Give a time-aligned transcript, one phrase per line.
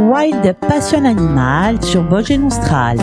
[0.00, 2.98] Wild Passion Animal sur Vosges Nostral.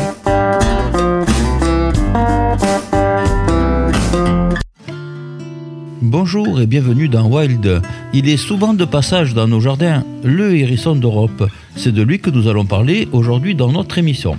[6.02, 7.82] Bonjour et bienvenue dans Wild.
[8.14, 11.50] Il est souvent de passage dans nos jardins, le hérisson d'Europe.
[11.76, 14.38] C'est de lui que nous allons parler aujourd'hui dans notre émission.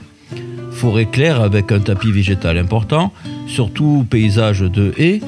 [0.70, 3.12] Forêt claire avec un tapis végétal important,
[3.46, 5.20] surtout paysage de haies,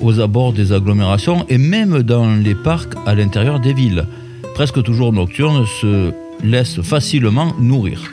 [0.00, 4.06] aux abords des agglomérations et même dans les parcs à l'intérieur des villes.
[4.54, 8.12] Presque toujours nocturne, se laisse facilement nourrir.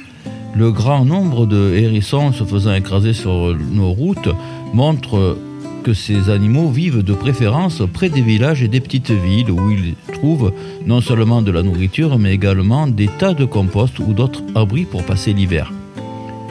[0.56, 4.30] Le grand nombre de hérissons se faisant écraser sur nos routes
[4.74, 5.38] montre
[5.84, 9.96] que ces animaux vivent de préférence près des villages et des petites villes où ils
[10.14, 10.54] trouvent
[10.86, 15.04] non seulement de la nourriture mais également des tas de compost ou d'autres abris pour
[15.04, 15.72] passer l'hiver.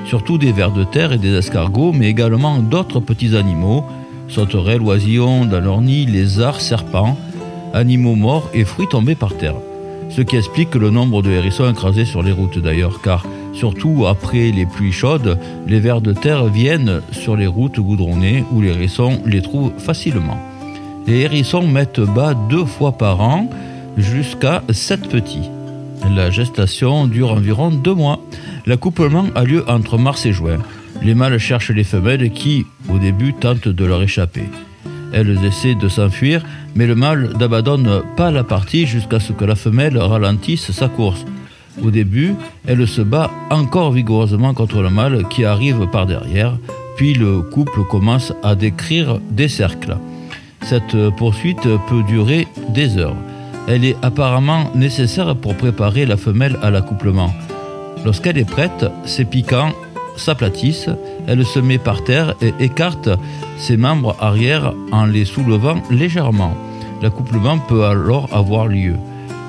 [0.06, 3.84] Surtout des vers de terre et des escargots mais également d'autres petits animaux,
[4.30, 5.44] sauterelles, oisillons
[5.80, 7.18] nid, lézards, serpents,
[7.74, 9.56] animaux morts et fruits tombés par terre.
[10.08, 14.50] Ce qui explique le nombre de hérissons écrasés sur les routes d'ailleurs, car surtout après
[14.50, 19.20] les pluies chaudes, les vers de terre viennent sur les routes goudronnées où les hérissons
[19.24, 20.38] les trouvent facilement.
[21.06, 23.48] Les hérissons mettent bas deux fois par an
[23.96, 25.48] jusqu'à sept petits.
[26.14, 28.20] La gestation dure environ deux mois.
[28.66, 30.58] L'accouplement a lieu entre mars et juin.
[31.02, 34.44] Les mâles cherchent les femelles qui, au début, tentent de leur échapper.
[35.12, 39.56] Elles essaient de s'enfuir, mais le mâle n'abandonne pas la partie jusqu'à ce que la
[39.56, 41.24] femelle ralentisse sa course.
[41.82, 42.34] Au début,
[42.66, 46.58] elle se bat encore vigoureusement contre le mâle qui arrive par derrière,
[46.96, 49.96] puis le couple commence à décrire des cercles.
[50.62, 53.16] Cette poursuite peut durer des heures.
[53.66, 57.32] Elle est apparemment nécessaire pour préparer la femelle à l'accouplement.
[58.04, 59.72] Lorsqu'elle est prête, ses piquants
[60.20, 60.90] s'aplatissent,
[61.26, 63.08] elle se met par terre et écarte
[63.58, 66.54] ses membres arrière en les soulevant légèrement.
[67.02, 68.96] L'accouplement peut alors avoir lieu.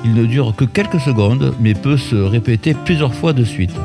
[0.03, 3.75] Il ne dure que quelques secondes, mais peut se répéter plusieurs fois de suite.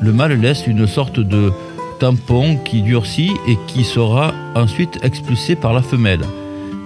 [0.00, 1.52] Le mâle laisse une sorte de
[2.00, 6.22] tampon qui durcit et qui sera ensuite expulsé par la femelle.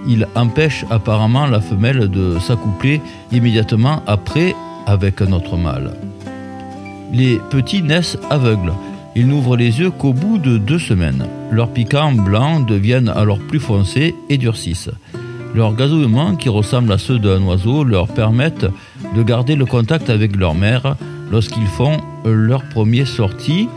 [0.07, 4.55] Il empêche apparemment la femelle de s'accoupler immédiatement après
[4.85, 5.93] avec un autre mâle.
[7.11, 8.73] Les petits naissent aveugles.
[9.19, 11.25] Ils n'ouvrent les yeux qu'au bout de deux semaines.
[11.49, 14.91] Leurs piquants blancs deviennent alors plus foncés et durcissent.
[15.55, 18.67] Leurs gazouillements, qui ressemblent à ceux d'un oiseau, leur permettent
[19.15, 20.97] de garder le contact avec leur mère
[21.31, 23.67] lorsqu'ils font leur première sortie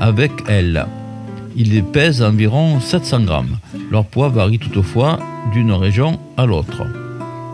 [0.00, 0.84] avec elle.
[1.54, 3.58] Ils pèsent environ 700 grammes.
[3.92, 5.20] Leur poids varie toutefois
[5.52, 6.82] d'une région à l'autre.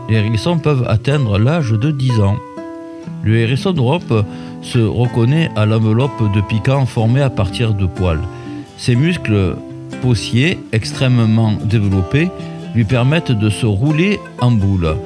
[0.08, 2.36] Les hérissons peuvent atteindre l'âge de 10 ans.
[3.22, 4.24] Le hérisson d'Europe
[4.64, 8.22] se reconnaît à l'enveloppe de piquants formée à partir de poils.
[8.76, 9.56] Ses muscles
[10.02, 12.28] possiers, extrêmement développés,
[12.74, 14.96] lui permettent de se rouler en boule,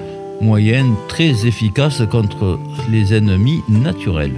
[0.40, 2.58] moyenne très efficace contre
[2.90, 4.34] les ennemis naturels.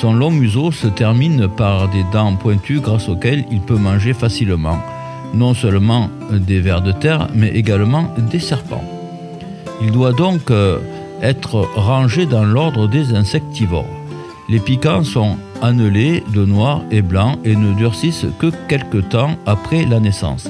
[0.00, 4.78] Son long museau se termine par des dents pointues grâce auxquelles il peut manger facilement,
[5.34, 8.84] non seulement des vers de terre, mais également des serpents.
[9.82, 10.78] Il doit donc euh,
[11.22, 13.97] être rangé dans l'ordre des insectivores.
[14.50, 19.84] Les piquants sont annelés de noir et blanc et ne durcissent que quelques temps après
[19.84, 20.48] la naissance.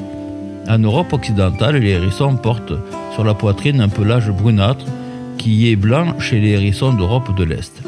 [0.69, 2.75] En Europe occidentale, les hérissons portent
[3.15, 4.85] sur la poitrine un pelage brunâtre
[5.37, 7.83] qui est blanc chez les hérissons d'Europe de l'Est.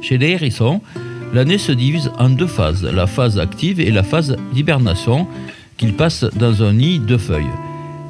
[0.00, 0.80] Chez les hérissons,
[1.34, 5.26] l'année se divise en deux phases, la phase active et la phase d'hibernation
[5.76, 7.56] qu'ils passent dans un nid de feuilles.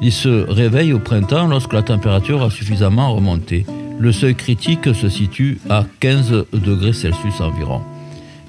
[0.03, 3.65] Ils se réveillent au printemps lorsque la température a suffisamment remonté.
[4.01, 7.81] Le seuil critique se situe à 15 degrés Celsius environ.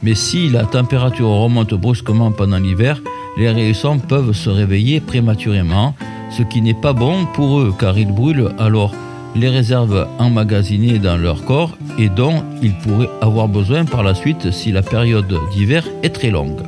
[0.03, 3.03] Mais si la température remonte brusquement pendant l'hiver,
[3.37, 5.95] les hérissons peuvent se réveiller prématurément,
[6.31, 8.95] ce qui n'est pas bon pour eux car ils brûlent alors
[9.37, 14.53] les réserves emmagasinées dans leur corps et dont ils pourraient avoir besoin par la suite
[14.53, 16.63] si la période d'hiver est très longue.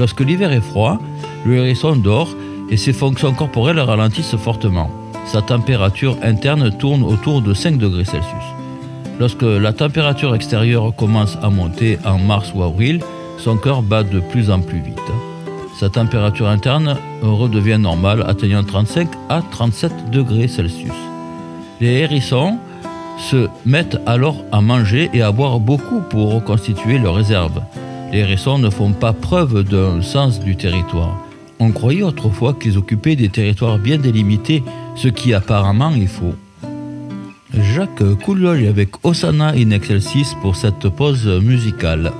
[0.00, 0.98] Lorsque l'hiver est froid,
[1.46, 2.34] le hérisson dort
[2.70, 5.03] et ses fonctions corporelles ralentissent fortement.
[5.26, 8.44] Sa température interne tourne autour de 5 degrés Celsius.
[9.18, 13.00] Lorsque la température extérieure commence à monter en mars ou avril,
[13.38, 14.94] son cœur bat de plus en plus vite
[15.74, 20.92] sa température interne redevient normale, atteignant 35 à 37 degrés Celsius.
[21.80, 22.58] Les hérissons
[23.18, 27.60] se mettent alors à manger et à boire beaucoup pour reconstituer leurs réserves.
[28.12, 31.18] Les hérissons ne font pas preuve d'un sens du territoire.
[31.58, 34.62] On croyait autrefois qu'ils occupaient des territoires bien délimités,
[34.94, 36.34] ce qui apparemment est faux.
[37.52, 42.12] Jacques Couliol avec Osana in Excelsis pour cette pause musicale.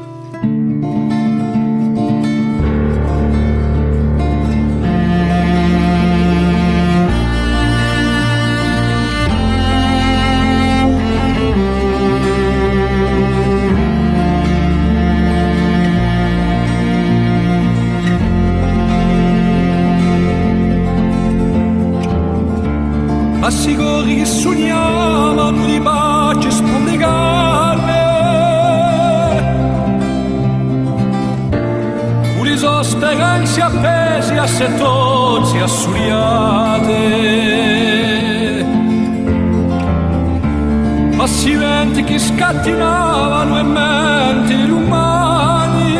[42.04, 45.92] Che scattinavano e menti gli umani.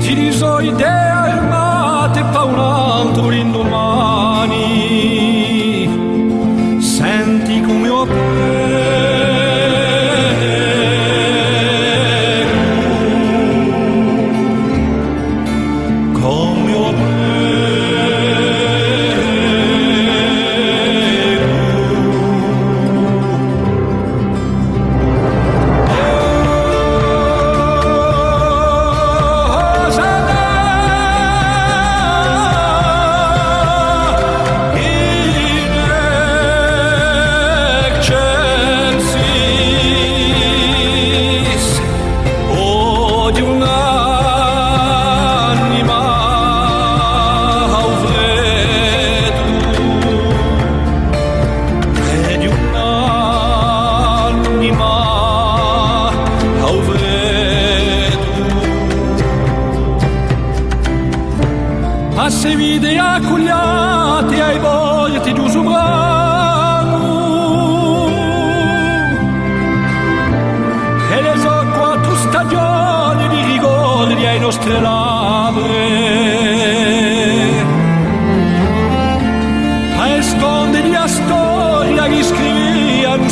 [0.00, 0.74] Ti risoi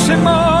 [0.05, 0.52] 什么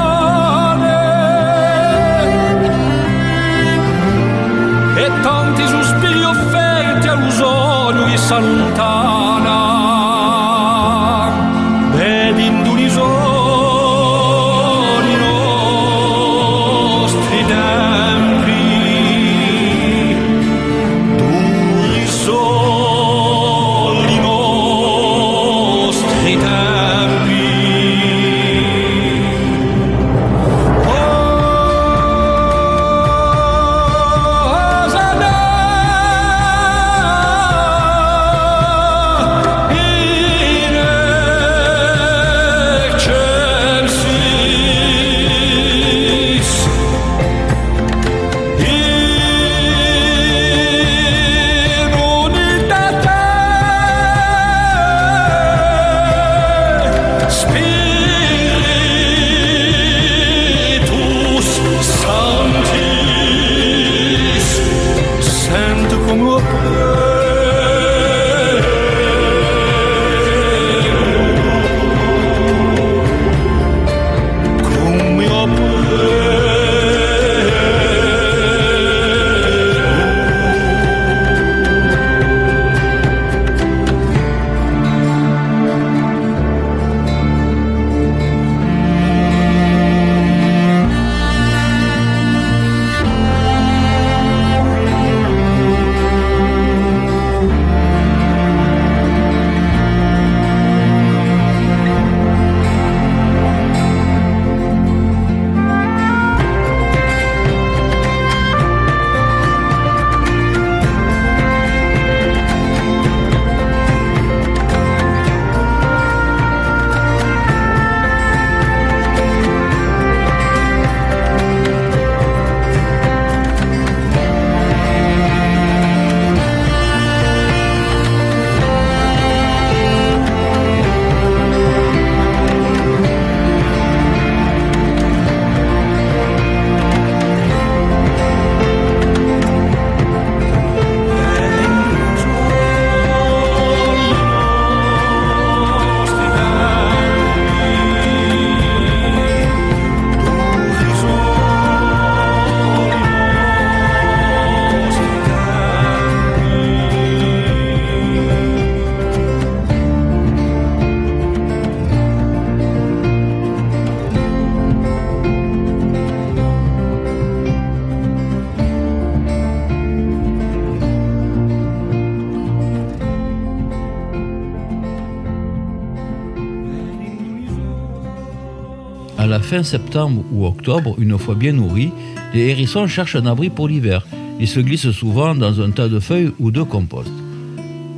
[179.23, 181.91] À la fin septembre ou octobre, une fois bien nourris,
[182.33, 184.05] les hérissons cherchent un abri pour l'hiver.
[184.41, 187.09] Ils se glissent souvent dans un tas de feuilles ou de compost.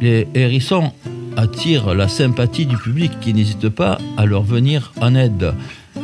[0.02, 0.92] Les hérissons
[1.36, 5.56] attirent la sympathie du public qui n'hésite pas à leur venir en aide,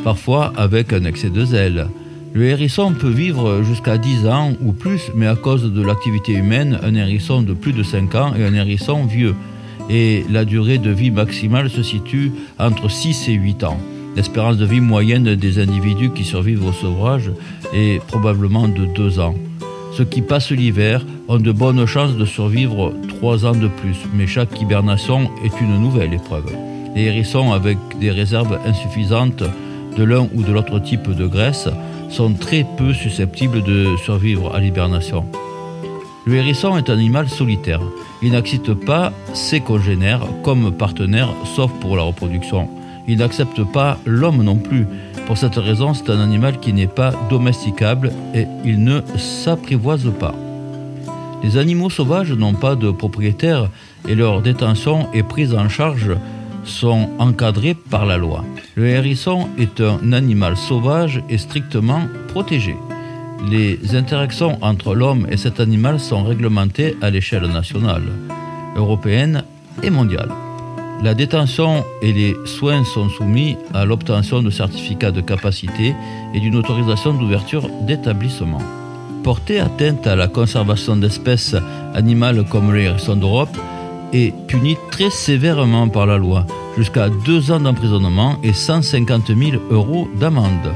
[0.04, 1.86] parfois avec un excès de zèle.
[2.34, 6.80] Le hérisson peut vivre jusqu'à 10 ans ou plus, mais à cause de l'activité humaine,
[6.82, 9.36] un hérisson de plus de 5 ans est un hérisson vieux.
[9.88, 13.78] Et la durée de vie maximale se situe entre 6 et 8 ans.
[14.16, 17.32] L'espérance de vie moyenne des individus qui survivent au sauvage
[17.74, 19.36] est probablement de 2 ans.
[19.94, 24.28] Ceux qui passent l'hiver ont de bonnes chances de survivre 3 ans de plus, mais
[24.28, 26.52] chaque hibernation est une nouvelle épreuve.
[26.96, 29.44] Les hérissons avec des réserves insuffisantes
[29.98, 31.70] de l'un ou de l'autre type de graisse
[32.10, 35.26] sont très peu susceptibles de survivre à l'hibernation.
[36.26, 37.82] Le hérisson est un animal solitaire.
[38.22, 42.70] Il n'accepte pas ses congénères comme partenaires sauf pour la reproduction.
[43.08, 44.86] Il n'accepte pas l'homme non plus.
[45.28, 50.36] Pour cette raison, c'est un animal qui n'est pas domesticable et il ne s'apprivoise pas.
[51.44, 53.70] Les animaux sauvages n'ont pas de propriétaire
[54.08, 56.12] et leur détention est prise en charge
[56.64, 58.44] sont encadrés par la loi.
[58.76, 62.76] Le hérisson est un animal sauvage et strictement protégé.
[63.50, 68.04] Les interactions entre l'homme et cet animal sont réglementées à l'échelle nationale,
[68.76, 69.44] européenne
[69.82, 70.30] et mondiale.
[71.04, 75.96] La détention et les soins sont soumis à l'obtention de certificats de capacité
[76.36, 78.62] et d'une autorisation d'ouverture d'établissement.
[79.24, 81.56] Porter atteinte à la conservation d'espèces
[81.96, 83.58] animales comme le hérisson d'Europe
[84.14, 86.46] est puni très sévèrement par la loi,
[86.78, 90.72] jusqu'à deux ans d'emprisonnement et 150 000 euros d'amende.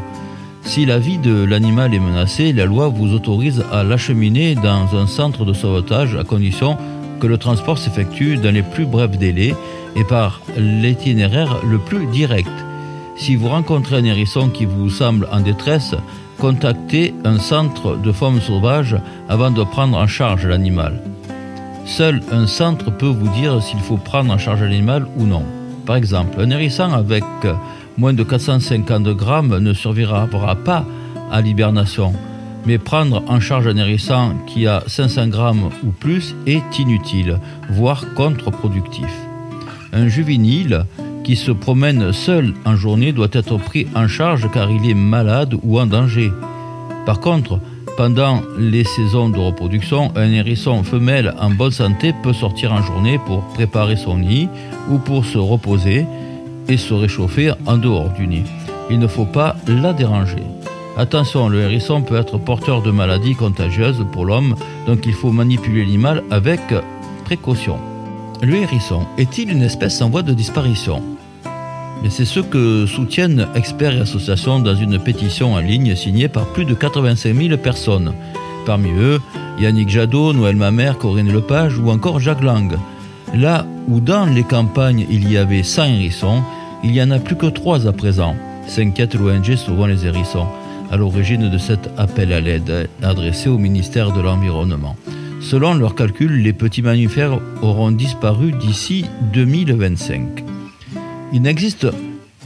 [0.64, 5.06] Si la vie de l'animal est menacée, la loi vous autorise à l'acheminer dans un
[5.06, 6.78] centre de sauvetage à condition
[7.26, 9.56] que le transport s'effectue dans les plus brefs délais
[9.96, 12.52] et par l'itinéraire le plus direct.
[13.18, 15.96] Si vous rencontrez un hérisson qui vous semble en détresse,
[16.38, 18.96] contactez un centre de faune sauvage
[19.28, 21.02] avant de prendre en charge l'animal.
[21.88, 25.46] Seul un centre peut vous dire s'il faut prendre en charge l'animal ou non.
[25.88, 27.24] Par exemple, un hérisson avec
[27.98, 30.28] moins de 450 grammes ne survivra
[30.64, 30.86] pas
[31.32, 32.14] à l'hibernation,
[32.66, 38.14] mais prendre en charge un hérisson qui a 500 grammes ou plus est inutile, voire
[38.16, 39.10] contre-productif.
[39.94, 40.86] Un juvénile
[41.24, 45.56] qui se promène seul en journée doit être pris en charge car il est malade
[45.64, 46.32] ou en danger.
[47.06, 47.60] Par contre,
[47.98, 53.20] pendant les saisons de reproduction, un hérisson femelle en bonne santé peut sortir en journée
[53.26, 54.50] pour préparer son nid
[54.92, 56.06] ou pour se reposer
[56.68, 58.44] et se réchauffer en dehors du nid.
[58.90, 60.44] Il ne faut pas la déranger.
[60.98, 64.56] Attention, le hérisson peut être porteur de maladies contagieuses pour l'homme,
[64.88, 66.62] donc il faut manipuler l'animal avec
[67.26, 67.78] précaution.
[68.42, 71.04] Le hérisson est-il une espèce en voie de disparition?
[72.10, 76.64] C'est ce que soutiennent experts et associations dans une pétition en ligne signée par plus
[76.64, 78.14] de 85 000 personnes.
[78.66, 79.20] Parmi eux,
[79.60, 82.72] Yannick Jadot, Noël Mamère, Corinne Lepage ou encore Jacques Lang.
[83.34, 86.42] Là où dans les campagnes il y avait 100 hérissons,
[86.84, 88.36] il n'y en a plus que 3 à présent,
[88.68, 90.48] s'inquiète l'ONG Sauvant les hérissons,
[90.92, 94.96] à l'origine de cet appel à l'aide adressé au ministère de l'Environnement.
[95.42, 100.44] Selon leurs calculs, les petits mammifères auront disparu d'ici 2025.
[101.34, 101.88] Il n'existe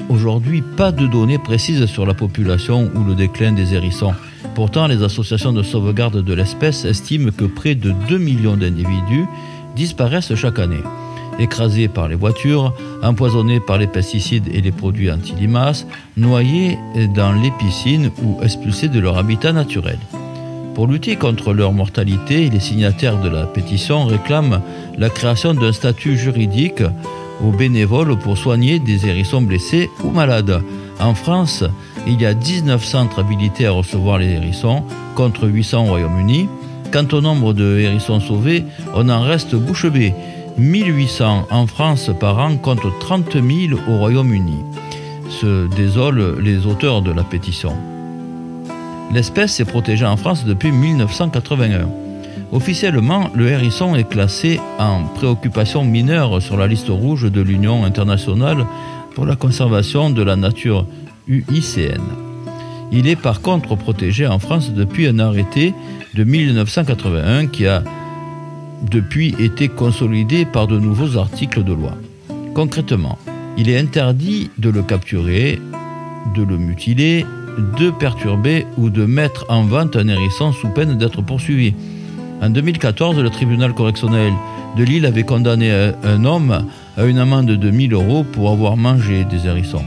[0.09, 4.13] aujourd'hui pas de données précises sur la population ou le déclin des hérissons.
[4.55, 9.25] Pourtant, les associations de sauvegarde de l'espèce estiment que près de 2 millions d'individus
[9.75, 10.83] disparaissent chaque année.
[11.39, 16.77] Écrasés par les voitures, empoisonnés par les pesticides et les produits anti-limaces, noyés
[17.15, 19.99] dans les piscines ou expulsés de leur habitat naturel.
[20.75, 24.61] Pour lutter contre leur mortalité, les signataires de la pétition réclament
[24.97, 26.83] la création d'un statut juridique
[27.43, 30.61] aux bénévoles pour soigner des hérissons blessés ou malades.
[30.99, 31.63] En France,
[32.07, 34.83] il y a 19 centres habilités à recevoir les hérissons,
[35.15, 36.47] contre 800 au Royaume-Uni.
[36.91, 38.63] Quant au nombre de hérissons sauvés,
[38.95, 40.13] on en reste bouche bée.
[40.59, 44.57] 1800 en France par an contre 30 000 au Royaume-Uni.
[45.29, 47.73] Se désolent les auteurs de la pétition.
[49.13, 51.87] L'espèce est protégée en France depuis 1981.
[52.51, 58.65] Officiellement, le hérisson est classé en préoccupation mineure sur la liste rouge de l'Union internationale
[59.15, 60.85] pour la conservation de la nature
[61.27, 62.01] UICN.
[62.91, 65.73] Il est par contre protégé en France depuis un arrêté
[66.15, 67.83] de 1981 qui a
[68.83, 71.93] depuis été consolidé par de nouveaux articles de loi.
[72.53, 73.17] Concrètement,
[73.57, 75.59] il est interdit de le capturer,
[76.35, 77.25] de le mutiler,
[77.77, 81.73] de perturber ou de mettre en vente un hérisson sous peine d'être poursuivi.
[82.41, 84.31] En 2014, le tribunal correctionnel
[84.77, 85.71] de Lille avait condamné
[86.03, 86.65] un homme
[86.97, 89.83] à une amende de 1000 euros pour avoir mangé des hérissons.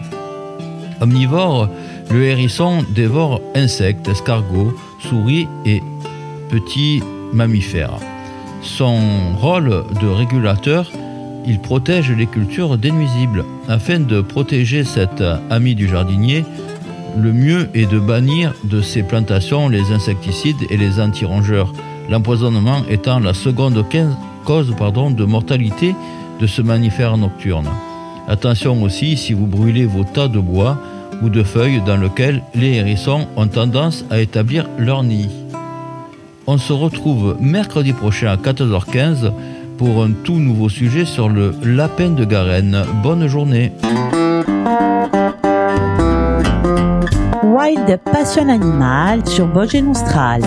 [1.00, 1.68] Omnivore,
[2.10, 5.80] le hérisson dévore insectes, escargots, souris et
[6.50, 7.98] petits mammifères.
[8.62, 8.98] Son
[9.40, 10.90] rôle de régulateur
[11.46, 13.44] Il protège les cultures des nuisibles.
[13.68, 16.44] Afin de protéger cet ami du jardinier,
[17.18, 21.72] le mieux est de bannir de ces plantations les insecticides et les anti-rongeurs,
[22.08, 23.84] l'empoisonnement étant la seconde
[24.44, 25.94] cause de mortalité
[26.40, 27.68] de ce mammifère nocturne.
[28.28, 30.78] Attention aussi si vous brûlez vos tas de bois
[31.22, 35.28] ou de feuilles dans lesquels les hérissons ont tendance à établir leur nid.
[36.46, 39.32] On se retrouve mercredi prochain à 14h15
[39.78, 42.84] pour un tout nouveau sujet sur le lapin de Garenne.
[43.02, 43.72] Bonne journée.
[47.44, 50.42] Wild Passion Animal sur Vosges Nostral.